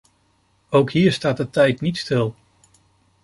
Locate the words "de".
1.37-1.49